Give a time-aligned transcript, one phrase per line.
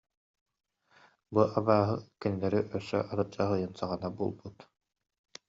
[1.33, 4.57] Бу «абааһы» кинилэри өссө атырдьах ыйын саҕана булбут